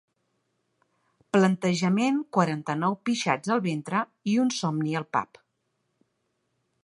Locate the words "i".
4.33-4.37